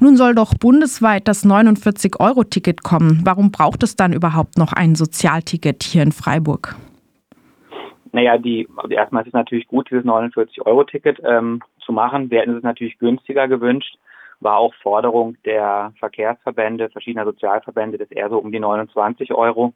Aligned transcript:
Nun 0.00 0.16
soll 0.16 0.34
doch 0.34 0.54
bundesweit 0.54 1.26
das 1.26 1.46
49-Euro-Ticket 1.46 2.82
kommen. 2.82 3.22
Warum 3.24 3.50
braucht 3.50 3.82
es 3.82 3.96
dann 3.96 4.12
überhaupt 4.12 4.58
noch 4.58 4.72
ein 4.72 4.94
Sozialticket 4.94 5.82
hier 5.82 6.02
in 6.02 6.12
Freiburg? 6.12 6.76
Naja, 8.12 8.38
die, 8.38 8.68
also 8.76 8.94
erstmal 8.94 9.22
ist 9.22 9.28
es 9.28 9.34
natürlich 9.34 9.66
gut, 9.66 9.90
dieses 9.90 10.04
49-Euro-Ticket 10.04 11.20
ähm, 11.24 11.62
zu 11.84 11.92
machen. 11.92 12.30
Wir 12.30 12.40
hätten 12.40 12.56
es 12.56 12.62
natürlich 12.62 12.98
günstiger 12.98 13.48
gewünscht. 13.48 13.96
War 14.40 14.58
auch 14.58 14.74
Forderung 14.82 15.36
der 15.44 15.92
Verkehrsverbände, 15.98 16.90
verschiedener 16.90 17.24
Sozialverbände, 17.24 17.98
das 17.98 18.10
eher 18.10 18.28
so 18.28 18.38
um 18.38 18.52
die 18.52 18.60
29 18.60 19.32
Euro 19.32 19.72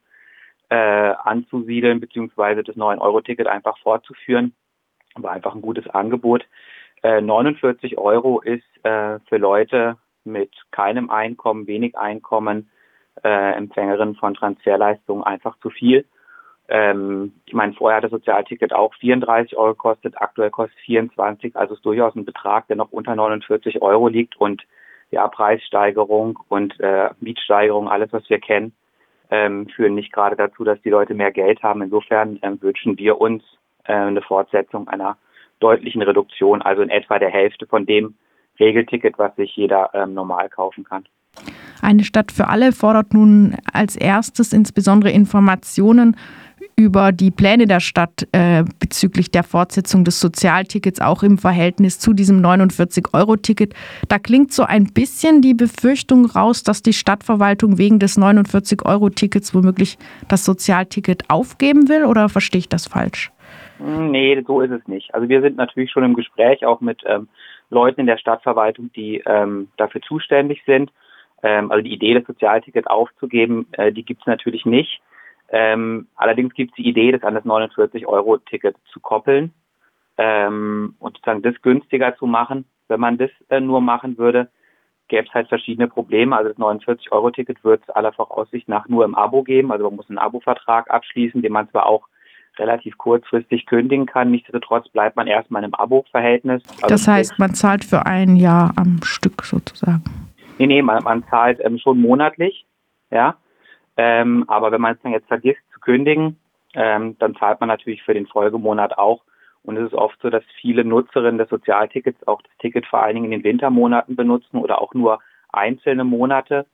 äh, 0.68 1.14
anzusiedeln, 1.24 2.00
beziehungsweise 2.00 2.62
das 2.62 2.76
9-Euro-Ticket 2.76 3.46
einfach 3.46 3.76
fortzuführen. 3.78 4.54
War 5.14 5.32
einfach 5.32 5.54
ein 5.54 5.62
gutes 5.62 5.88
Angebot. 5.88 6.46
Äh, 7.02 7.20
49 7.20 7.98
Euro 7.98 8.40
ist 8.40 8.62
äh, 8.84 9.18
für 9.28 9.36
Leute 9.36 9.96
mit 10.24 10.50
keinem 10.70 11.10
Einkommen, 11.10 11.66
wenig 11.66 11.96
Einkommen, 11.96 12.70
äh, 13.22 13.52
Empfängerin 13.52 14.14
von 14.14 14.34
Transferleistungen 14.34 15.24
einfach 15.24 15.58
zu 15.58 15.70
viel. 15.70 16.04
Ähm, 16.68 17.34
ich 17.46 17.54
meine, 17.54 17.74
vorher 17.74 17.98
hat 17.98 18.04
das 18.04 18.12
Sozialticket 18.12 18.72
auch 18.72 18.94
34 18.94 19.56
Euro 19.56 19.74
gekostet, 19.74 20.14
aktuell 20.16 20.50
kostet 20.50 20.78
24, 20.80 21.56
also 21.56 21.74
ist 21.74 21.84
durchaus 21.84 22.14
ein 22.14 22.24
Betrag, 22.24 22.66
der 22.68 22.76
noch 22.76 22.92
unter 22.92 23.14
49 23.14 23.82
Euro 23.82 24.08
liegt 24.08 24.36
und 24.36 24.62
ja, 25.10 25.28
Preissteigerung 25.28 26.38
und 26.48 26.78
äh, 26.80 27.10
Mietsteigerung, 27.20 27.88
alles 27.88 28.12
was 28.12 28.28
wir 28.30 28.40
kennen, 28.40 28.72
ähm, 29.30 29.68
führen 29.68 29.94
nicht 29.94 30.12
gerade 30.12 30.36
dazu, 30.36 30.64
dass 30.64 30.80
die 30.82 30.90
Leute 30.90 31.14
mehr 31.14 31.32
Geld 31.32 31.62
haben. 31.62 31.82
Insofern 31.82 32.38
ähm, 32.42 32.60
wünschen 32.62 32.96
wir 32.96 33.20
uns 33.20 33.42
äh, 33.84 33.92
eine 33.92 34.22
Fortsetzung 34.22 34.88
einer 34.88 35.18
deutlichen 35.60 36.02
Reduktion, 36.02 36.62
also 36.62 36.82
in 36.82 36.90
etwa 36.90 37.18
der 37.18 37.30
Hälfte 37.30 37.66
von 37.66 37.86
dem 37.86 38.14
Regelticket, 38.62 39.18
was 39.18 39.34
sich 39.36 39.54
jeder 39.56 39.90
ähm, 39.94 40.14
normal 40.14 40.48
kaufen 40.48 40.84
kann. 40.84 41.04
Eine 41.80 42.04
Stadt 42.04 42.30
für 42.30 42.48
alle 42.48 42.72
fordert 42.72 43.12
nun 43.12 43.56
als 43.72 43.96
erstes 43.96 44.52
insbesondere 44.52 45.10
Informationen 45.10 46.16
über 46.76 47.12
die 47.12 47.30
Pläne 47.30 47.66
der 47.66 47.80
Stadt 47.80 48.26
äh, 48.32 48.64
bezüglich 48.80 49.30
der 49.30 49.42
Fortsetzung 49.42 50.04
des 50.04 50.20
Sozialtickets 50.20 51.00
auch 51.00 51.22
im 51.22 51.38
Verhältnis 51.38 51.98
zu 51.98 52.12
diesem 52.12 52.40
49-Euro-Ticket. 52.40 53.74
Da 54.08 54.18
klingt 54.18 54.52
so 54.52 54.62
ein 54.62 54.84
bisschen 54.84 55.42
die 55.42 55.54
Befürchtung 55.54 56.26
raus, 56.26 56.62
dass 56.62 56.82
die 56.82 56.92
Stadtverwaltung 56.92 57.78
wegen 57.78 57.98
des 57.98 58.18
49-Euro-Tickets 58.18 59.54
womöglich 59.54 59.98
das 60.28 60.44
Sozialticket 60.44 61.24
aufgeben 61.28 61.88
will 61.88 62.04
oder 62.04 62.28
verstehe 62.28 62.60
ich 62.60 62.68
das 62.68 62.86
falsch? 62.86 63.30
Nee, 63.78 64.42
so 64.46 64.60
ist 64.60 64.70
es 64.70 64.86
nicht. 64.86 65.12
Also 65.14 65.28
wir 65.28 65.40
sind 65.40 65.56
natürlich 65.56 65.90
schon 65.90 66.04
im 66.04 66.14
Gespräch 66.14 66.64
auch 66.64 66.80
mit 66.80 67.02
ähm, 67.06 67.28
Leuten 67.72 68.00
in 68.00 68.06
der 68.06 68.18
Stadtverwaltung, 68.18 68.92
die 68.92 69.22
ähm, 69.26 69.68
dafür 69.76 70.00
zuständig 70.02 70.62
sind. 70.66 70.92
Ähm, 71.42 71.72
also 71.72 71.82
die 71.82 71.92
Idee, 71.92 72.14
das 72.14 72.26
Sozialticket 72.26 72.86
aufzugeben, 72.88 73.66
äh, 73.72 73.92
die 73.92 74.04
gibt 74.04 74.20
es 74.20 74.26
natürlich 74.26 74.64
nicht. 74.64 75.00
Ähm, 75.48 76.06
allerdings 76.14 76.54
gibt 76.54 76.70
es 76.70 76.76
die 76.76 76.88
Idee, 76.88 77.12
das 77.12 77.24
an 77.24 77.34
das 77.34 77.44
49-Euro-Ticket 77.44 78.76
zu 78.92 79.00
koppeln 79.00 79.52
ähm, 80.16 80.94
und 80.98 81.16
sozusagen 81.16 81.42
das 81.42 81.60
günstiger 81.62 82.16
zu 82.16 82.26
machen. 82.26 82.64
Wenn 82.88 83.00
man 83.00 83.18
das 83.18 83.30
äh, 83.48 83.60
nur 83.60 83.80
machen 83.80 84.18
würde, 84.18 84.48
gäbe 85.08 85.26
es 85.26 85.34
halt 85.34 85.48
verschiedene 85.48 85.88
Probleme. 85.88 86.36
Also 86.36 86.50
das 86.50 86.58
49-Euro-Ticket 86.58 87.64
wird 87.64 87.82
es 87.82 87.90
aller 87.90 88.12
Voraussicht 88.12 88.68
nach 88.68 88.88
nur 88.88 89.04
im 89.04 89.14
Abo 89.14 89.42
geben. 89.42 89.72
Also 89.72 89.84
man 89.84 89.96
muss 89.96 90.08
einen 90.08 90.18
Abo-Vertrag 90.18 90.90
abschließen, 90.90 91.42
den 91.42 91.52
man 91.52 91.68
zwar 91.70 91.86
auch 91.86 92.08
relativ 92.58 92.98
kurzfristig 92.98 93.66
kündigen 93.66 94.06
kann. 94.06 94.30
Nichtsdestotrotz 94.30 94.88
bleibt 94.88 95.16
man 95.16 95.26
erstmal 95.26 95.64
im 95.64 95.74
Abo-Verhältnis. 95.74 96.62
Also 96.76 96.86
das 96.88 97.08
heißt, 97.08 97.38
man 97.38 97.54
zahlt 97.54 97.84
für 97.84 98.06
ein 98.06 98.36
Jahr 98.36 98.72
am 98.76 99.00
Stück 99.02 99.42
sozusagen. 99.42 100.02
Nee, 100.58 100.66
nee, 100.66 100.82
man, 100.82 101.02
man 101.02 101.24
zahlt 101.28 101.60
ähm, 101.62 101.78
schon 101.78 102.00
monatlich, 102.00 102.66
ja. 103.10 103.36
Ähm, 103.96 104.44
aber 104.48 104.72
wenn 104.72 104.80
man 104.80 104.94
es 104.94 105.02
dann 105.02 105.12
jetzt 105.12 105.28
vergisst 105.28 105.60
zu 105.72 105.80
kündigen, 105.80 106.36
ähm, 106.74 107.16
dann 107.18 107.34
zahlt 107.36 107.60
man 107.60 107.68
natürlich 107.68 108.02
für 108.02 108.14
den 108.14 108.26
Folgemonat 108.26 108.96
auch. 108.98 109.22
Und 109.64 109.76
es 109.76 109.86
ist 109.86 109.94
oft 109.94 110.20
so, 110.20 110.30
dass 110.30 110.42
viele 110.60 110.84
Nutzerinnen 110.84 111.38
des 111.38 111.48
Sozialtickets 111.48 112.26
auch 112.26 112.42
das 112.42 112.52
Ticket 112.58 112.86
vor 112.86 113.02
allen 113.02 113.14
Dingen 113.14 113.26
in 113.26 113.38
den 113.38 113.44
Wintermonaten 113.44 114.16
benutzen 114.16 114.56
oder 114.56 114.80
auch 114.80 114.92
nur 114.94 115.20
einzelne 115.52 116.04
Monate 116.04 116.66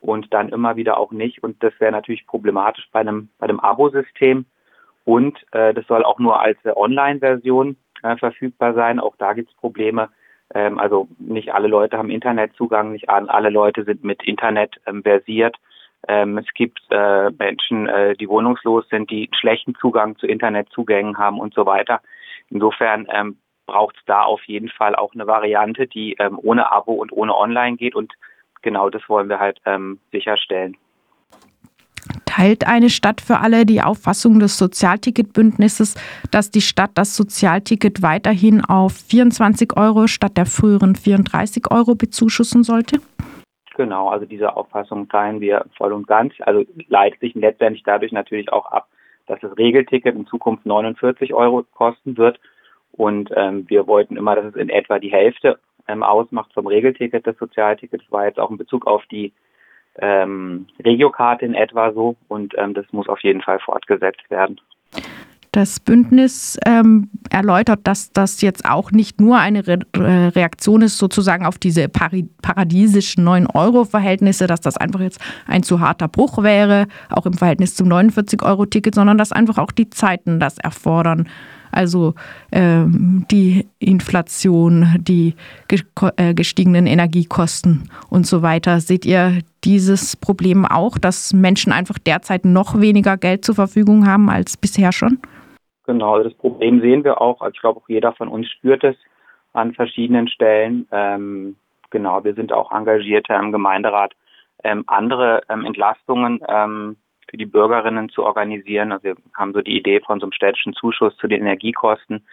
und 0.00 0.32
dann 0.32 0.50
immer 0.50 0.76
wieder 0.76 0.98
auch 0.98 1.10
nicht. 1.10 1.42
Und 1.42 1.62
das 1.62 1.72
wäre 1.78 1.92
natürlich 1.92 2.26
problematisch 2.26 2.88
bei 2.92 3.00
einem, 3.00 3.28
bei 3.38 3.48
einem 3.48 3.60
Abo-System. 3.60 4.46
Und 5.08 5.38
äh, 5.52 5.72
das 5.72 5.86
soll 5.86 6.04
auch 6.04 6.18
nur 6.18 6.38
als 6.38 6.58
Online-Version 6.66 7.78
äh, 8.02 8.16
verfügbar 8.18 8.74
sein. 8.74 9.00
Auch 9.00 9.16
da 9.16 9.32
gibt 9.32 9.48
es 9.48 9.56
Probleme. 9.56 10.10
Ähm, 10.54 10.78
also 10.78 11.08
nicht 11.18 11.54
alle 11.54 11.66
Leute 11.66 11.96
haben 11.96 12.10
Internetzugang, 12.10 12.92
nicht 12.92 13.08
alle 13.08 13.48
Leute 13.48 13.84
sind 13.84 14.04
mit 14.04 14.22
Internet 14.22 14.76
ähm, 14.86 15.02
versiert. 15.02 15.56
Ähm, 16.06 16.36
es 16.36 16.44
gibt 16.52 16.82
äh, 16.90 17.30
Menschen, 17.30 17.88
äh, 17.88 18.16
die 18.16 18.28
wohnungslos 18.28 18.86
sind, 18.90 19.10
die 19.10 19.30
schlechten 19.32 19.74
Zugang 19.76 20.18
zu 20.18 20.26
Internetzugängen 20.26 21.16
haben 21.16 21.40
und 21.40 21.54
so 21.54 21.64
weiter. 21.64 22.02
Insofern 22.50 23.06
ähm, 23.10 23.38
braucht 23.64 23.96
es 23.96 24.02
da 24.04 24.24
auf 24.24 24.42
jeden 24.44 24.68
Fall 24.68 24.94
auch 24.94 25.14
eine 25.14 25.26
Variante, 25.26 25.86
die 25.86 26.16
ähm, 26.18 26.38
ohne 26.42 26.70
Abo 26.70 26.92
und 26.92 27.12
ohne 27.12 27.34
Online 27.34 27.78
geht. 27.78 27.94
Und 27.94 28.12
genau 28.60 28.90
das 28.90 29.08
wollen 29.08 29.30
wir 29.30 29.40
halt 29.40 29.58
ähm, 29.64 30.00
sicherstellen. 30.12 30.76
Teilt 32.38 32.68
eine 32.68 32.88
Stadt 32.88 33.20
für 33.20 33.40
alle 33.40 33.66
die 33.66 33.82
Auffassung 33.82 34.38
des 34.38 34.58
Sozialticketbündnisses, 34.58 35.96
dass 36.30 36.52
die 36.52 36.60
Stadt 36.60 36.92
das 36.94 37.16
Sozialticket 37.16 38.00
weiterhin 38.00 38.64
auf 38.64 38.92
24 38.92 39.76
Euro 39.76 40.06
statt 40.06 40.36
der 40.36 40.46
früheren 40.46 40.94
34 40.94 41.68
Euro 41.72 41.96
bezuschussen 41.96 42.62
sollte? 42.62 43.00
Genau, 43.76 44.08
also 44.10 44.24
diese 44.24 44.56
Auffassung 44.56 45.08
teilen 45.08 45.40
wir 45.40 45.66
voll 45.76 45.92
und 45.92 46.06
ganz. 46.06 46.32
Also 46.38 46.64
leitet 46.86 47.18
sich 47.18 47.34
letztendlich 47.34 47.82
dadurch 47.82 48.12
natürlich 48.12 48.52
auch 48.52 48.66
ab, 48.66 48.86
dass 49.26 49.40
das 49.40 49.58
Regelticket 49.58 50.14
in 50.14 50.28
Zukunft 50.28 50.64
49 50.64 51.34
Euro 51.34 51.64
kosten 51.74 52.16
wird. 52.16 52.38
Und 52.92 53.32
ähm, 53.34 53.64
wir 53.68 53.88
wollten 53.88 54.16
immer, 54.16 54.36
dass 54.36 54.44
es 54.44 54.54
in 54.54 54.68
etwa 54.68 55.00
die 55.00 55.10
Hälfte 55.10 55.58
ähm, 55.88 56.04
ausmacht 56.04 56.52
vom 56.54 56.68
Regelticket 56.68 57.26
des 57.26 57.36
Sozialtickets. 57.36 58.04
War 58.10 58.26
jetzt 58.26 58.38
auch 58.38 58.52
in 58.52 58.58
Bezug 58.58 58.86
auf 58.86 59.04
die 59.06 59.32
ähm, 60.00 60.66
Regiokarte 60.84 61.44
in 61.44 61.54
etwa 61.54 61.92
so. 61.92 62.16
Und 62.28 62.54
ähm, 62.56 62.74
das 62.74 62.86
muss 62.92 63.08
auf 63.08 63.20
jeden 63.20 63.42
Fall 63.42 63.58
fortgesetzt 63.58 64.30
werden. 64.30 64.60
Das 65.52 65.80
Bündnis 65.80 66.58
ähm, 66.66 67.08
erläutert, 67.30 67.80
dass 67.84 68.12
das 68.12 68.42
jetzt 68.42 68.68
auch 68.68 68.90
nicht 68.92 69.18
nur 69.20 69.38
eine 69.38 69.66
Re 69.66 69.78
äh, 69.94 70.28
Reaktion 70.28 70.82
ist 70.82 70.98
sozusagen 70.98 71.46
auf 71.46 71.58
diese 71.58 71.88
paradiesischen 71.88 73.26
9-Euro-Verhältnisse, 73.26 74.46
dass 74.46 74.60
das 74.60 74.76
einfach 74.76 75.00
jetzt 75.00 75.20
ein 75.46 75.62
zu 75.62 75.80
harter 75.80 76.06
Bruch 76.06 76.42
wäre, 76.42 76.86
auch 77.08 77.24
im 77.24 77.32
Verhältnis 77.32 77.74
zum 77.74 77.88
49-Euro-Ticket, 77.88 78.94
sondern 78.94 79.16
dass 79.16 79.32
einfach 79.32 79.56
auch 79.56 79.72
die 79.72 79.88
Zeiten 79.88 80.38
das 80.38 80.58
erfordern. 80.58 81.28
Also 81.72 82.14
ähm, 82.52 83.24
die 83.30 83.66
Inflation, 83.78 84.96
die 85.00 85.34
äh, 86.16 86.34
gestiegenen 86.34 86.86
Energiekosten 86.86 87.90
und 88.10 88.26
so 88.26 88.42
weiter. 88.42 88.80
Seht 88.80 89.04
ihr 89.04 89.38
dieses 89.64 90.16
Problem 90.16 90.64
auch, 90.64 90.98
dass 90.98 91.32
Menschen 91.32 91.72
einfach 91.72 91.98
derzeit 91.98 92.44
noch 92.44 92.80
weniger 92.80 93.16
Geld 93.16 93.44
zur 93.44 93.54
Verfügung 93.54 94.06
haben 94.06 94.30
als 94.30 94.56
bisher 94.56 94.92
schon? 94.92 95.18
Genau, 95.86 96.16
also 96.16 96.28
das 96.28 96.38
Problem 96.38 96.80
sehen 96.80 97.04
wir 97.04 97.20
auch. 97.20 97.40
Also 97.40 97.54
ich 97.54 97.60
glaube, 97.60 97.80
auch 97.80 97.88
jeder 97.88 98.12
von 98.12 98.28
uns 98.28 98.48
spürt 98.50 98.84
es 98.84 98.96
an 99.52 99.72
verschiedenen 99.72 100.28
Stellen. 100.28 100.86
Ähm, 100.92 101.56
genau, 101.90 102.22
wir 102.24 102.34
sind 102.34 102.52
auch 102.52 102.70
Engagierte 102.72 103.32
im 103.34 103.52
Gemeinderat, 103.52 104.12
ähm, 104.64 104.84
andere 104.86 105.42
ähm, 105.48 105.64
Entlastungen 105.64 106.40
ähm, 106.46 106.96
für 107.28 107.36
die 107.36 107.46
Bürgerinnen 107.46 108.08
zu 108.08 108.24
organisieren. 108.24 108.92
Also 108.92 109.04
wir 109.04 109.16
haben 109.34 109.52
so 109.52 109.60
die 109.60 109.76
Idee 109.76 110.00
von 110.00 110.20
so 110.20 110.26
einem 110.26 110.32
städtischen 110.32 110.74
Zuschuss 110.74 111.16
zu 111.16 111.26
den 111.26 111.40
Energiekosten, 111.40 112.26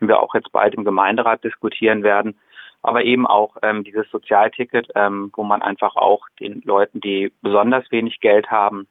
den 0.00 0.08
wir 0.08 0.20
auch 0.20 0.34
jetzt 0.34 0.52
bald 0.52 0.74
im 0.74 0.84
Gemeinderat 0.84 1.44
diskutieren 1.44 2.02
werden. 2.02 2.38
Aber 2.82 3.04
eben 3.04 3.26
auch 3.26 3.56
ähm, 3.62 3.82
dieses 3.82 4.08
Sozialticket, 4.10 4.88
ähm, 4.94 5.32
wo 5.34 5.42
man 5.42 5.62
einfach 5.62 5.96
auch 5.96 6.28
den 6.38 6.62
Leuten, 6.64 7.00
die 7.00 7.32
besonders 7.42 7.90
wenig 7.90 8.20
Geld 8.20 8.50
haben, 8.50 8.86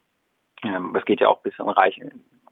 ähm, 0.62 0.90
das 0.92 1.04
geht 1.04 1.20
ja 1.20 1.28
auch 1.28 1.40
bis 1.40 1.58
in 1.58 1.66
Bereich, 1.66 2.00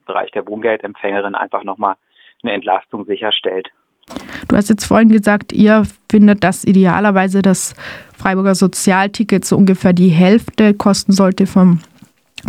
Bereich 0.06 0.30
der 0.30 0.46
Wohngeldempfängerin 0.46 1.34
einfach 1.34 1.62
nochmal 1.62 1.96
eine 2.42 2.52
Entlastung 2.52 3.04
sicherstellt. 3.04 3.68
Du 4.48 4.56
hast 4.56 4.68
jetzt 4.68 4.84
vorhin 4.84 5.08
gesagt, 5.08 5.52
ihr 5.52 5.82
findet, 6.10 6.44
dass 6.44 6.64
idealerweise 6.64 7.42
das 7.42 7.74
Freiburger 8.16 8.54
Sozialticket 8.54 9.44
so 9.44 9.56
ungefähr 9.56 9.92
die 9.92 10.08
Hälfte 10.08 10.74
kosten 10.74 11.12
sollte 11.12 11.46
vom 11.46 11.80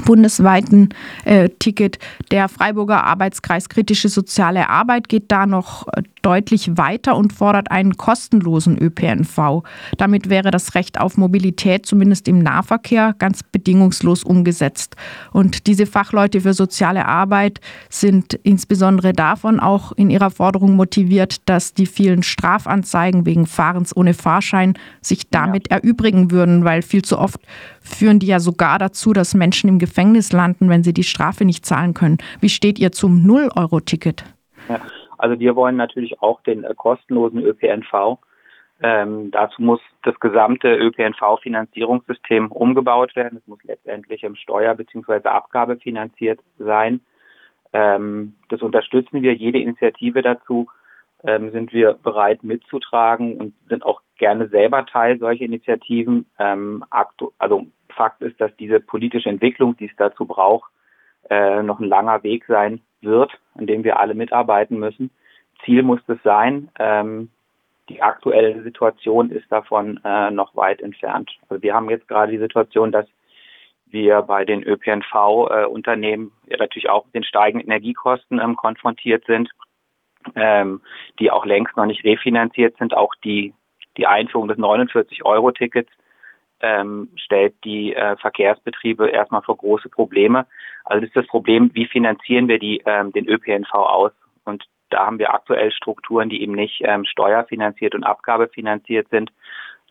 bundesweiten 0.05 0.89
äh, 1.25 1.49
Ticket. 1.59 1.99
Der 2.31 2.49
Freiburger 2.49 3.03
Arbeitskreis 3.03 3.69
Kritische 3.69 4.09
Soziale 4.09 4.69
Arbeit 4.69 5.09
geht 5.09 5.31
da 5.31 5.45
noch 5.45 5.87
äh, 5.87 6.03
deutlich 6.21 6.77
weiter 6.77 7.15
und 7.15 7.31
fordert 7.31 7.71
einen 7.71 7.95
kostenlosen 7.95 8.77
ÖPNV. 8.77 9.63
Damit 9.97 10.29
wäre 10.29 10.51
das 10.51 10.75
Recht 10.75 10.99
auf 10.99 11.17
Mobilität 11.17 11.85
zumindest 11.85 12.27
im 12.27 12.39
Nahverkehr 12.39 13.15
ganz 13.17 13.43
bedingungslos 13.43 14.25
umgesetzt. 14.25 14.95
Und 15.31 15.67
diese 15.67 15.85
Fachleute 15.85 16.41
für 16.41 16.53
soziale 16.53 17.05
Arbeit 17.05 17.61
sind 17.89 18.33
insbesondere 18.43 19.13
davon 19.13 19.61
auch 19.61 19.93
in 19.93 20.09
ihrer 20.09 20.29
Forderung 20.29 20.75
motiviert, 20.75 21.37
dass 21.45 21.73
die 21.73 21.85
vielen 21.85 22.23
Strafanzeigen 22.23 23.25
wegen 23.25 23.45
Fahrens 23.45 23.95
ohne 23.95 24.13
Fahrschein 24.13 24.73
sich 25.01 25.29
damit 25.29 25.69
ja. 25.69 25.77
erübrigen 25.77 26.31
würden, 26.31 26.65
weil 26.65 26.81
viel 26.81 27.03
zu 27.03 27.17
oft 27.17 27.39
führen 27.87 28.19
die 28.19 28.27
ja 28.27 28.39
sogar 28.39 28.79
dazu, 28.79 29.13
dass 29.13 29.33
Menschen 29.33 29.69
im 29.69 29.79
Gefängnis 29.79 30.31
landen, 30.31 30.69
wenn 30.69 30.83
sie 30.83 30.93
die 30.93 31.03
Strafe 31.03 31.45
nicht 31.45 31.65
zahlen 31.65 31.93
können. 31.93 32.17
Wie 32.39 32.49
steht 32.49 32.79
ihr 32.79 32.91
zum 32.91 33.23
Null-Euro-Ticket? 33.23 34.23
Also 35.17 35.39
wir 35.39 35.55
wollen 35.55 35.75
natürlich 35.75 36.21
auch 36.21 36.41
den 36.41 36.63
äh, 36.63 36.73
kostenlosen 36.75 37.41
ÖPNV. 37.41 38.19
Ähm, 38.83 39.31
dazu 39.31 39.61
muss 39.61 39.79
das 40.03 40.19
gesamte 40.19 40.75
ÖPNV-Finanzierungssystem 40.75 42.51
umgebaut 42.51 43.15
werden. 43.15 43.39
Es 43.39 43.47
muss 43.47 43.63
letztendlich 43.63 44.23
im 44.23 44.35
Steuer- 44.35 44.75
bzw. 44.75 45.27
Abgabe 45.27 45.77
finanziert 45.77 46.39
sein. 46.59 47.01
Ähm, 47.73 48.35
das 48.49 48.61
unterstützen 48.61 49.23
wir. 49.23 49.33
Jede 49.33 49.59
Initiative 49.59 50.21
dazu 50.21 50.67
ähm, 51.23 51.51
sind 51.51 51.73
wir 51.73 51.93
bereit 51.93 52.43
mitzutragen 52.43 53.37
und 53.37 53.53
sind 53.67 53.83
auch 53.83 54.01
gerne 54.17 54.47
selber 54.49 54.85
Teil 54.85 55.17
solcher 55.17 55.45
Initiativen. 55.45 56.27
Ähm, 56.37 56.85
also 57.39 57.65
Fakt 57.97 58.21
ist, 58.21 58.39
dass 58.39 58.55
diese 58.57 58.79
politische 58.79 59.29
Entwicklung, 59.29 59.75
die 59.75 59.87
es 59.87 59.95
dazu 59.97 60.25
braucht, 60.25 60.71
äh, 61.29 61.61
noch 61.61 61.79
ein 61.79 61.89
langer 61.89 62.23
Weg 62.23 62.45
sein 62.47 62.79
wird, 63.01 63.31
an 63.55 63.67
dem 63.67 63.83
wir 63.83 63.99
alle 63.99 64.13
mitarbeiten 64.13 64.79
müssen. 64.79 65.11
Ziel 65.65 65.83
muss 65.83 65.99
es 66.07 66.21
sein. 66.23 66.69
Ähm, 66.79 67.29
die 67.89 68.01
aktuelle 68.01 68.61
Situation 68.63 69.31
ist 69.31 69.51
davon 69.51 69.99
äh, 70.03 70.31
noch 70.31 70.55
weit 70.55 70.81
entfernt. 70.81 71.31
Also 71.49 71.61
wir 71.63 71.73
haben 71.73 71.89
jetzt 71.89 72.07
gerade 72.07 72.31
die 72.31 72.37
Situation, 72.37 72.91
dass 72.91 73.07
wir 73.89 74.21
bei 74.21 74.43
den 74.45 74.63
ÖPNV-Unternehmen 74.63 76.31
äh, 76.47 76.57
natürlich 76.57 76.89
auch 76.89 77.05
mit 77.05 77.15
den 77.15 77.23
steigenden 77.23 77.69
Energiekosten 77.69 78.39
ähm, 78.39 78.55
konfrontiert 78.55 79.25
sind, 79.25 79.49
ähm, 80.35 80.81
die 81.19 81.31
auch 81.31 81.45
längst 81.45 81.77
noch 81.77 81.85
nicht 81.85 82.03
refinanziert 82.03 82.77
sind. 82.77 82.93
Auch 82.93 83.13
die, 83.23 83.53
die 83.95 84.07
Einführung 84.07 84.47
des 84.49 84.57
49-Euro-Tickets 84.57 85.89
ähm, 86.61 87.09
stellt 87.15 87.55
die 87.63 87.93
äh, 87.93 88.15
Verkehrsbetriebe 88.17 89.09
erstmal 89.09 89.41
vor 89.41 89.57
große 89.57 89.89
Probleme. 89.89 90.45
Also 90.85 91.01
das 91.01 91.09
ist 91.09 91.15
das 91.15 91.27
Problem, 91.27 91.71
wie 91.73 91.85
finanzieren 91.85 92.47
wir 92.47 92.59
die, 92.59 92.81
ähm, 92.85 93.11
den 93.11 93.27
ÖPNV 93.27 93.73
aus? 93.73 94.11
Und 94.45 94.63
da 94.89 95.05
haben 95.05 95.19
wir 95.19 95.33
aktuell 95.33 95.71
Strukturen, 95.71 96.29
die 96.29 96.41
eben 96.41 96.53
nicht 96.53 96.81
ähm, 96.83 97.05
steuerfinanziert 97.05 97.93
und 97.93 98.03
abgabefinanziert 98.03 99.09
sind, 99.09 99.31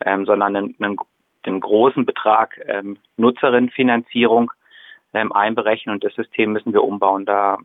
ähm, 0.05 0.25
sondern 0.25 0.55
einen, 0.55 0.75
einen, 0.79 0.97
einen 1.43 1.59
großen 1.59 2.05
Betrag 2.05 2.59
ähm, 2.65 2.97
Nutzerinnenfinanzierung 3.15 4.51
ähm, 5.13 5.31
einberechnen 5.31 5.93
und 5.93 6.03
das 6.03 6.13
System 6.15 6.51
müssen 6.51 6.73
wir 6.73 6.83
umbauen. 6.83 7.25
Da 7.25 7.59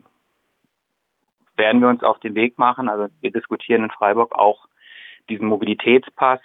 werden 1.56 1.81
wir 1.81 1.88
uns 1.88 2.02
auf 2.02 2.19
den 2.20 2.34
Weg 2.34 2.58
machen. 2.58 2.88
Also 2.88 3.12
wir 3.20 3.31
diskutieren 3.31 3.84
in 3.84 3.90
Freiburg 3.90 4.34
auch 4.34 4.66
diesen 5.28 5.46
Mobilitätspass. 5.46 6.40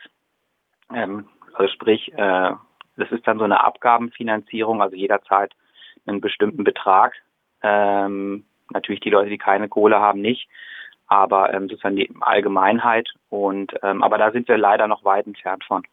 Ähm, 0.94 1.28
also 1.58 1.74
sprich, 1.74 2.14
äh, 2.14 2.52
das 2.98 3.12
ist 3.12 3.28
dann 3.28 3.38
so 3.38 3.44
eine 3.44 3.64
Abgabenfinanzierung, 3.64 4.82
also 4.82 4.96
jederzeit 4.96 5.54
einen 6.06 6.22
bestimmten 6.22 6.64
Betrag. 6.64 7.14
Ähm, 7.64 8.46
natürlich 8.72 9.02
die 9.02 9.10
Leute, 9.10 9.30
die 9.30 9.38
keine 9.38 9.68
Kohle 9.68 10.00
haben, 10.00 10.22
nicht, 10.22 10.48
aber 11.08 11.54
ähm, 11.54 11.68
sozusagen 11.70 11.96
die 11.96 12.12
Allgemeinheit. 12.22 13.10
Und 13.30 13.74
ähm, 13.82 14.04
aber 14.04 14.18
da 14.18 14.32
sind 14.32 14.48
wir 14.48 14.58
leider 14.58 14.88
noch 14.88 15.04
weit 15.04 15.28
entfernt 15.28 15.64
von. 15.64 15.84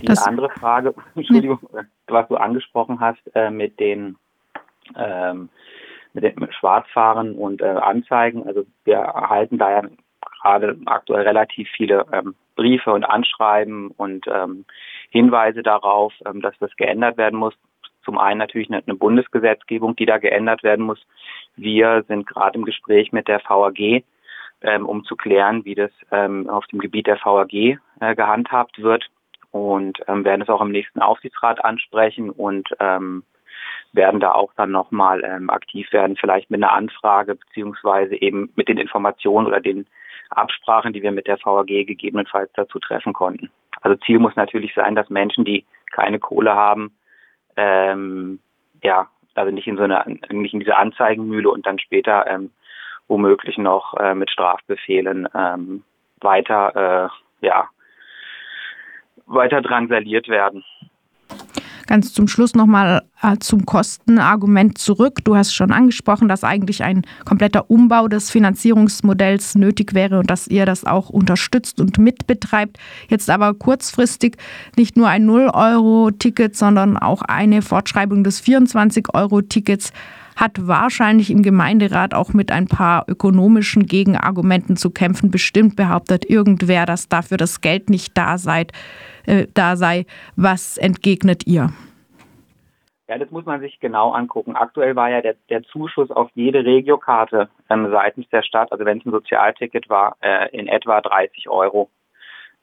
Die 0.00 0.06
das 0.06 0.26
andere 0.26 0.50
Frage, 0.50 0.94
Entschuldigung, 1.14 1.60
ja. 1.72 1.82
was 2.08 2.28
du 2.28 2.36
angesprochen 2.36 3.00
hast 3.00 3.20
äh, 3.34 3.50
mit 3.50 3.78
den 3.78 4.16
ähm, 4.96 5.48
mit 6.14 6.24
dem 6.24 6.50
Schwarzfahren 6.52 7.34
und 7.34 7.62
äh, 7.62 7.66
Anzeigen. 7.66 8.46
Also 8.46 8.66
wir 8.84 8.96
erhalten 8.96 9.58
da 9.58 9.70
ja 9.70 9.82
gerade 10.42 10.76
aktuell 10.86 11.22
relativ 11.22 11.68
viele 11.76 12.06
ähm, 12.12 12.34
Briefe 12.56 12.92
und 12.92 13.04
Anschreiben 13.04 13.90
und 13.92 14.26
ähm, 14.26 14.64
Hinweise 15.10 15.62
darauf, 15.62 16.12
ähm, 16.26 16.40
dass 16.42 16.54
das 16.58 16.74
geändert 16.76 17.16
werden 17.16 17.38
muss. 17.38 17.54
Zum 18.04 18.18
einen 18.18 18.38
natürlich 18.38 18.68
eine, 18.70 18.82
Bundesgesetzgebung, 18.94 19.94
die 19.96 20.06
da 20.06 20.18
geändert 20.18 20.62
werden 20.62 20.84
muss. 20.84 21.00
Wir 21.56 22.04
sind 22.08 22.26
gerade 22.26 22.58
im 22.58 22.64
Gespräch 22.64 23.12
mit 23.12 23.28
der 23.28 23.40
VAG, 23.46 24.04
ähm, 24.62 24.86
um 24.86 25.04
zu 25.04 25.16
klären, 25.16 25.64
wie 25.64 25.76
das 25.76 25.92
ähm, 26.10 26.48
auf 26.48 26.66
dem 26.66 26.80
Gebiet 26.80 27.06
der 27.06 27.18
VAG 27.22 27.52
äh, 27.52 28.14
gehandhabt 28.16 28.82
wird 28.82 29.08
und 29.52 29.98
ähm, 30.08 30.24
werden 30.24 30.42
es 30.42 30.48
auch 30.48 30.60
im 30.60 30.72
nächsten 30.72 31.00
Aufsichtsrat 31.00 31.64
ansprechen 31.64 32.30
und 32.30 32.68
ähm, 32.80 33.22
werden 33.92 34.20
da 34.20 34.32
auch 34.32 34.52
dann 34.56 34.70
nochmal 34.70 35.22
ähm, 35.24 35.50
aktiv 35.50 35.92
werden, 35.92 36.16
vielleicht 36.16 36.50
mit 36.50 36.62
einer 36.62 36.72
Anfrage 36.72 37.34
beziehungsweise 37.34 38.16
eben 38.20 38.50
mit 38.56 38.68
den 38.68 38.78
Informationen 38.78 39.46
oder 39.46 39.60
den 39.60 39.86
Absprachen, 40.36 40.92
die 40.92 41.02
wir 41.02 41.12
mit 41.12 41.26
der 41.26 41.38
VAG 41.42 41.66
gegebenenfalls 41.66 42.50
dazu 42.54 42.78
treffen 42.78 43.12
konnten. 43.12 43.50
Also 43.80 43.96
Ziel 44.04 44.18
muss 44.18 44.36
natürlich 44.36 44.74
sein, 44.74 44.94
dass 44.94 45.10
Menschen, 45.10 45.44
die 45.44 45.64
keine 45.90 46.18
Kohle 46.18 46.54
haben, 46.54 46.96
ähm, 47.56 48.40
ja, 48.82 49.08
also 49.34 49.52
nicht 49.52 49.66
in 49.66 49.76
so 49.76 49.82
eine, 49.82 50.04
nicht 50.30 50.54
in 50.54 50.60
diese 50.60 50.76
Anzeigenmühle 50.76 51.50
und 51.50 51.66
dann 51.66 51.78
später 51.78 52.26
ähm, 52.26 52.50
womöglich 53.08 53.58
noch 53.58 53.94
äh, 53.94 54.14
mit 54.14 54.30
Strafbefehlen 54.30 55.28
ähm, 55.34 55.84
weiter, 56.20 57.10
äh, 57.42 57.46
ja, 57.46 57.68
weiter 59.26 59.60
drangsaliert 59.60 60.28
werden. 60.28 60.64
Ganz 61.92 62.14
zum 62.14 62.26
Schluss 62.26 62.54
nochmal 62.54 63.02
äh, 63.20 63.36
zum 63.38 63.66
Kostenargument 63.66 64.78
zurück. 64.78 65.18
Du 65.24 65.36
hast 65.36 65.52
schon 65.52 65.72
angesprochen, 65.72 66.26
dass 66.26 66.42
eigentlich 66.42 66.82
ein 66.82 67.02
kompletter 67.26 67.70
Umbau 67.70 68.08
des 68.08 68.30
Finanzierungsmodells 68.30 69.56
nötig 69.56 69.92
wäre 69.92 70.20
und 70.20 70.30
dass 70.30 70.48
ihr 70.48 70.64
das 70.64 70.86
auch 70.86 71.10
unterstützt 71.10 71.82
und 71.82 71.98
mitbetreibt. 71.98 72.78
Jetzt 73.10 73.28
aber 73.28 73.52
kurzfristig 73.52 74.38
nicht 74.74 74.96
nur 74.96 75.08
ein 75.08 75.28
0-Euro-Ticket, 75.28 76.56
sondern 76.56 76.96
auch 76.96 77.20
eine 77.20 77.60
Fortschreibung 77.60 78.24
des 78.24 78.42
24-Euro-Tickets 78.42 79.92
hat 80.36 80.66
wahrscheinlich 80.66 81.30
im 81.30 81.42
Gemeinderat 81.42 82.14
auch 82.14 82.32
mit 82.32 82.50
ein 82.50 82.66
paar 82.66 83.04
ökonomischen 83.08 83.86
Gegenargumenten 83.86 84.76
zu 84.76 84.90
kämpfen. 84.90 85.30
Bestimmt 85.30 85.76
behauptet 85.76 86.28
irgendwer, 86.28 86.86
dass 86.86 87.08
dafür 87.08 87.36
das 87.36 87.60
Geld 87.60 87.90
nicht 87.90 88.16
da 88.16 88.38
sei. 88.38 88.66
Äh, 89.26 89.46
da 89.54 89.76
sei. 89.76 90.06
Was 90.36 90.78
entgegnet 90.78 91.46
ihr? 91.46 91.70
Ja, 93.08 93.18
das 93.18 93.30
muss 93.30 93.44
man 93.44 93.60
sich 93.60 93.78
genau 93.78 94.12
angucken. 94.12 94.56
Aktuell 94.56 94.96
war 94.96 95.10
ja 95.10 95.20
der, 95.20 95.36
der 95.50 95.62
Zuschuss 95.64 96.10
auf 96.10 96.30
jede 96.34 96.64
Regiokarte 96.64 97.50
ähm, 97.68 97.90
seitens 97.90 98.28
der 98.30 98.42
Stadt, 98.42 98.72
also 98.72 98.84
wenn 98.86 98.98
es 98.98 99.04
ein 99.04 99.10
Sozialticket 99.10 99.90
war, 99.90 100.16
äh, 100.22 100.48
in 100.56 100.66
etwa 100.66 101.00
30 101.00 101.48
Euro. 101.50 101.90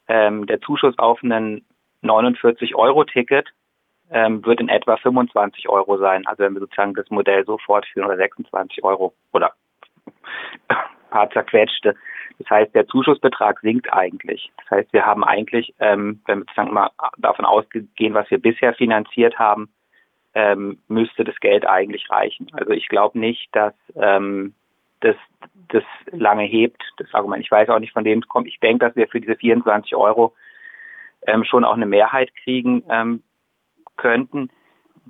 Ähm, 0.07 0.47
der 0.47 0.59
Zuschuss 0.61 0.97
auf 0.97 1.21
ein 1.21 1.63
49-Euro-Ticket 2.03 3.47
ähm, 4.11 4.45
wird 4.45 4.59
in 4.59 4.69
etwa 4.69 4.97
25 4.97 5.69
Euro 5.69 5.97
sein. 5.97 6.25
Also 6.27 6.43
wenn 6.43 6.53
wir 6.53 6.61
sozusagen 6.61 6.93
das 6.93 7.09
Modell 7.09 7.45
so 7.45 7.57
fortführen 7.57 8.07
oder 8.07 8.17
26 8.17 8.83
Euro 8.83 9.13
oder 9.33 9.53
paar 11.09 11.29
zerquetschte. 11.31 11.95
Das 12.39 12.49
heißt, 12.49 12.73
der 12.73 12.87
Zuschussbetrag 12.87 13.59
sinkt 13.59 13.91
eigentlich. 13.91 14.51
Das 14.57 14.71
heißt, 14.71 14.93
wir 14.93 15.05
haben 15.05 15.23
eigentlich, 15.23 15.73
ähm, 15.79 16.21
wenn 16.25 16.39
wir 16.39 16.45
sozusagen 16.45 16.73
mal 16.73 16.89
davon 17.17 17.45
ausgehen, 17.45 18.13
was 18.13 18.29
wir 18.31 18.39
bisher 18.39 18.73
finanziert 18.73 19.37
haben, 19.37 19.69
ähm, 20.33 20.79
müsste 20.87 21.23
das 21.23 21.39
Geld 21.39 21.67
eigentlich 21.67 22.09
reichen. 22.09 22.47
Also 22.53 22.71
ich 22.71 22.87
glaube 22.87 23.19
nicht, 23.19 23.49
dass 23.51 23.73
ähm, 23.95 24.53
das, 25.01 25.15
das 25.69 25.83
lange 26.11 26.43
hebt, 26.43 26.81
das 26.97 27.13
Argument. 27.13 27.43
Ich 27.43 27.51
weiß 27.51 27.69
auch 27.69 27.79
nicht, 27.79 27.93
von 27.93 28.05
wem 28.05 28.19
es 28.19 28.27
kommt. 28.27 28.47
Ich 28.47 28.59
denke, 28.59 28.85
dass 28.85 28.95
wir 28.95 29.07
für 29.07 29.19
diese 29.19 29.35
24 29.35 29.95
Euro 29.95 30.33
ähm, 31.27 31.43
schon 31.43 31.65
auch 31.65 31.73
eine 31.73 31.85
Mehrheit 31.85 32.31
kriegen 32.43 32.83
ähm, 32.89 33.23
könnten 33.99 34.49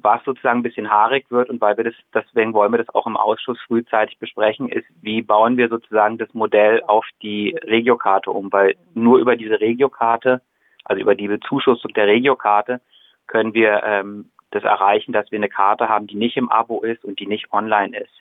was 0.04 0.24
sozusagen 0.24 0.60
ein 0.60 0.64
bisschen 0.64 0.90
haarig 0.90 1.26
wird 1.30 1.50
und 1.50 1.62
weil 1.62 1.78
wir 1.78 1.84
das, 1.84 1.94
deswegen 2.14 2.54
wollen 2.54 2.72
wir 2.72 2.78
das 2.78 2.90
auch 2.90 3.08
im 3.08 3.18
Ausschuss 3.18 3.60
frühzeitig 3.68 4.18
besprechen, 4.20 4.70
ist, 4.70 4.86
wie 5.02 5.22
bauen 5.22 5.58
wir 5.58 5.70
sozusagen 5.70 6.18
das 6.18 6.34
Modell 6.34 6.82
auf 6.84 7.06
die 7.22 7.56
Regiokarte 7.64 8.32
um, 8.32 8.52
weil 8.52 8.76
nur 8.94 9.20
über 9.20 9.36
diese 9.36 9.60
Regiokarte, 9.60 10.42
also 10.86 11.02
über 11.02 11.16
die 11.16 11.28
Bezuschussung 11.28 11.94
der 11.94 12.08
Regiokarte, 12.08 12.82
können 13.28 13.54
wir 13.54 13.84
ähm, 13.84 14.32
das 14.52 14.64
erreichen, 14.64 15.12
dass 15.12 15.32
wir 15.32 15.40
eine 15.40 15.50
Karte 15.50 15.90
haben, 15.90 16.08
die 16.08 16.16
nicht 16.16 16.38
im 16.38 16.50
Abo 16.50 16.82
ist 16.82 17.04
und 17.04 17.20
die 17.20 17.28
nicht 17.28 17.52
online 17.52 17.98
ist. 17.98 18.14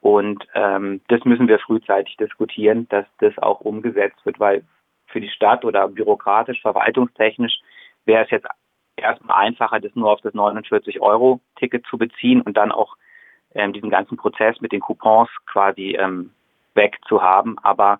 Und 0.00 0.46
ähm, 0.54 1.00
das 1.08 1.24
müssen 1.24 1.48
wir 1.48 1.58
frühzeitig 1.58 2.16
diskutieren, 2.16 2.86
dass 2.88 3.06
das 3.18 3.36
auch 3.38 3.60
umgesetzt 3.60 4.24
wird, 4.24 4.38
weil 4.38 4.62
für 5.06 5.20
die 5.20 5.28
Stadt 5.28 5.64
oder 5.64 5.88
bürokratisch, 5.88 6.60
verwaltungstechnisch 6.62 7.58
wäre 8.04 8.24
es 8.24 8.30
jetzt 8.30 8.46
erstmal 8.98 9.46
einfacher, 9.46 9.80
das 9.80 9.94
nur 9.94 10.10
auf 10.10 10.20
das 10.20 10.34
49-Euro-Ticket 10.34 11.86
zu 11.86 11.98
beziehen 11.98 12.40
und 12.42 12.56
dann 12.56 12.72
auch 12.72 12.96
ähm, 13.54 13.72
diesen 13.72 13.90
ganzen 13.90 14.16
Prozess 14.16 14.60
mit 14.60 14.72
den 14.72 14.80
Coupons 14.80 15.30
quasi 15.46 15.96
ähm, 15.98 16.30
wegzuhaben. 16.74 17.58
Aber 17.58 17.98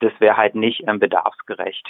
das 0.00 0.12
wäre 0.18 0.36
halt 0.36 0.54
nicht 0.54 0.84
ähm, 0.86 0.98
bedarfsgerecht. 0.98 1.88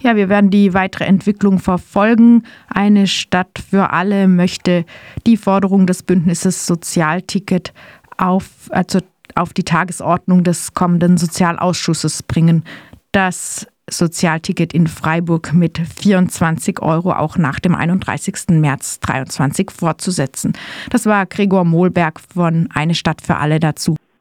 Ja, 0.00 0.14
wir 0.14 0.28
werden 0.28 0.50
die 0.50 0.74
weitere 0.74 1.04
Entwicklung 1.04 1.58
verfolgen. 1.58 2.44
Eine 2.72 3.06
Stadt 3.06 3.58
für 3.58 3.90
alle 3.90 4.28
möchte 4.28 4.84
die 5.26 5.36
Forderung 5.36 5.86
des 5.86 6.04
Bündnisses 6.04 6.66
Sozialticket 6.66 7.72
auf, 8.16 8.68
also 8.70 9.00
auf 9.34 9.52
die 9.52 9.64
Tagesordnung 9.64 10.44
des 10.44 10.72
kommenden 10.74 11.16
Sozialausschusses 11.16 12.22
bringen. 12.22 12.64
Das 13.12 13.66
Sozialticket 13.90 14.72
in 14.72 14.86
Freiburg 14.86 15.52
mit 15.52 15.78
24 15.78 16.80
Euro 16.80 17.12
auch 17.12 17.36
nach 17.36 17.60
dem 17.60 17.74
31. 17.74 18.48
März 18.50 19.00
2023 19.00 19.70
fortzusetzen. 19.70 20.52
Das 20.90 21.06
war 21.06 21.26
Gregor 21.26 21.64
Mohlberg 21.64 22.20
von 22.20 22.68
Eine 22.72 22.94
Stadt 22.94 23.22
für 23.22 23.36
alle 23.36 23.60
dazu. 23.60 23.96